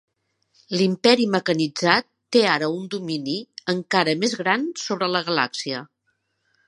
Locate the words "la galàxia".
5.17-5.85